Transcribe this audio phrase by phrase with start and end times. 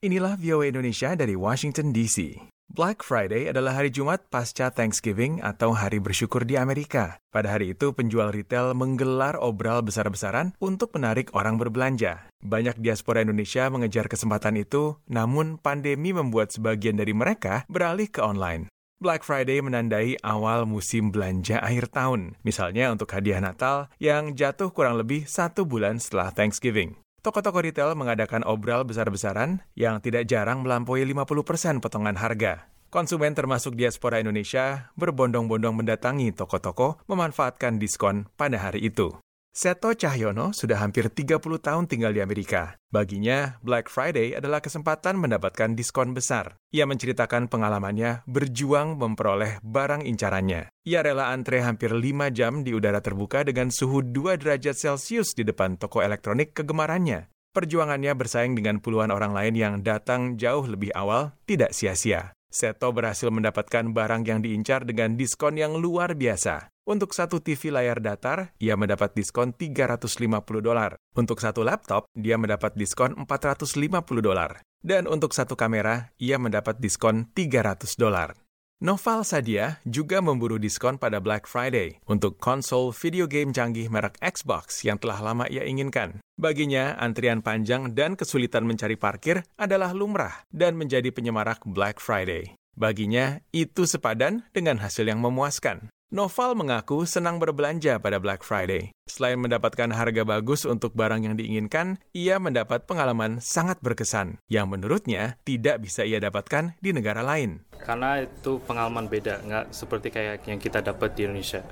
[0.00, 2.40] Inilah VOA Indonesia dari Washington DC.
[2.72, 7.20] Black Friday adalah hari Jumat pasca Thanksgiving atau hari bersyukur di Amerika.
[7.28, 12.32] Pada hari itu, penjual retail menggelar obral besar-besaran untuk menarik orang berbelanja.
[12.40, 18.72] Banyak diaspora Indonesia mengejar kesempatan itu, namun pandemi membuat sebagian dari mereka beralih ke online.
[19.04, 24.96] Black Friday menandai awal musim belanja akhir tahun, misalnya untuk hadiah Natal yang jatuh kurang
[24.96, 26.96] lebih satu bulan setelah Thanksgiving.
[27.20, 32.72] Toko-toko retail mengadakan obral besar-besaran yang tidak jarang melampaui 50% potongan harga.
[32.88, 39.12] Konsumen termasuk diaspora Indonesia berbondong-bondong mendatangi toko-toko memanfaatkan diskon pada hari itu.
[39.50, 42.78] Seto Cahyono sudah hampir 30 tahun tinggal di Amerika.
[42.86, 46.54] Baginya, Black Friday adalah kesempatan mendapatkan diskon besar.
[46.70, 50.70] Ia menceritakan pengalamannya berjuang memperoleh barang incarannya.
[50.86, 55.42] Ia rela antre hampir 5 jam di udara terbuka dengan suhu 2 derajat Celcius di
[55.42, 57.26] depan toko elektronik kegemarannya.
[57.50, 62.38] Perjuangannya bersaing dengan puluhan orang lain yang datang jauh lebih awal tidak sia-sia.
[62.50, 66.74] Seto berhasil mendapatkan barang yang diincar dengan diskon yang luar biasa.
[66.82, 70.18] Untuk satu TV layar datar, ia mendapat diskon 350
[70.58, 70.98] dolar.
[71.14, 73.86] Untuk satu laptop, dia mendapat diskon 450
[74.18, 74.66] dolar.
[74.82, 78.34] Dan untuk satu kamera, ia mendapat diskon 300 dolar.
[78.80, 84.88] Noval Sadia juga memburu diskon pada Black Friday untuk konsol video game canggih merek Xbox
[84.88, 86.16] yang telah lama ia inginkan.
[86.40, 92.56] Baginya, antrian panjang dan kesulitan mencari parkir adalah lumrah dan menjadi penyemarak Black Friday.
[92.72, 95.92] Baginya, itu sepadan dengan hasil yang memuaskan.
[96.10, 98.90] Noval mengaku senang berbelanja pada Black Friday.
[99.06, 105.38] Selain mendapatkan harga bagus untuk barang yang diinginkan, ia mendapat pengalaman sangat berkesan yang menurutnya
[105.46, 107.62] tidak bisa ia dapatkan di negara lain.
[107.78, 111.62] Karena itu pengalaman beda, nggak seperti kayak yang kita dapat di Indonesia.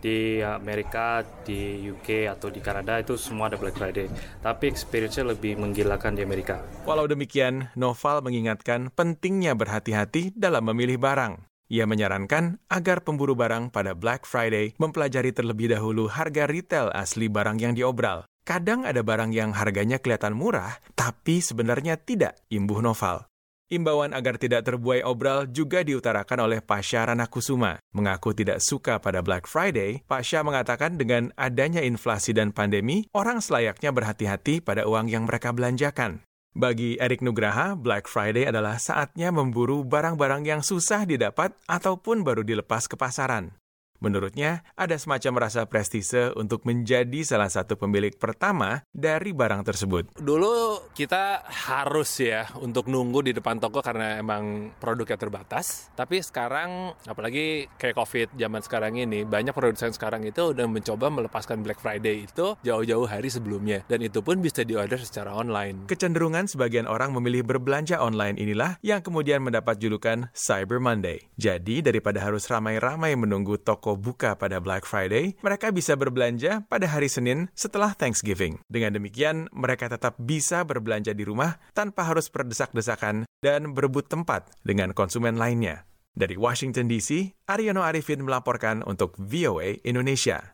[0.00, 4.08] Di Amerika, di UK, atau di Kanada itu semua ada Black Friday.
[4.40, 6.64] Tapi experience-nya lebih menggilakan di Amerika.
[6.88, 11.51] Walau demikian, Noval mengingatkan pentingnya berhati-hati dalam memilih barang.
[11.72, 17.56] Ia menyarankan agar pemburu barang pada Black Friday mempelajari terlebih dahulu harga retail asli barang
[17.56, 18.28] yang diobral.
[18.44, 23.24] Kadang ada barang yang harganya kelihatan murah, tapi sebenarnya tidak, imbuh Noval.
[23.72, 27.80] Imbauan agar tidak terbuai obral juga diutarakan oleh Pasha Ranakusuma.
[27.96, 33.88] Mengaku tidak suka pada Black Friday, Pasha mengatakan dengan adanya inflasi dan pandemi, orang selayaknya
[33.96, 36.20] berhati-hati pada uang yang mereka belanjakan.
[36.52, 42.84] Bagi Erik Nugraha, Black Friday adalah saatnya memburu barang-barang yang susah didapat ataupun baru dilepas
[42.84, 43.61] ke pasaran.
[44.02, 50.18] Menurutnya, ada semacam rasa prestise untuk menjadi salah satu pemilik pertama dari barang tersebut.
[50.18, 55.94] Dulu kita harus ya untuk nunggu di depan toko karena emang produknya terbatas.
[55.94, 61.62] Tapi sekarang, apalagi kayak COVID zaman sekarang ini, banyak produsen sekarang itu udah mencoba melepaskan
[61.62, 63.86] Black Friday itu jauh-jauh hari sebelumnya.
[63.86, 65.86] Dan itu pun bisa diorder secara online.
[65.86, 71.22] Kecenderungan sebagian orang memilih berbelanja online inilah yang kemudian mendapat julukan Cyber Monday.
[71.38, 77.06] Jadi, daripada harus ramai-ramai menunggu toko buka pada Black Friday, mereka bisa berbelanja pada hari
[77.06, 78.58] Senin setelah Thanksgiving.
[78.66, 84.90] Dengan demikian, mereka tetap bisa berbelanja di rumah tanpa harus berdesak-desakan dan berebut tempat dengan
[84.90, 85.86] konsumen lainnya.
[86.12, 90.44] Dari Washington DC, Aryono Arifin melaporkan untuk VOA Indonesia.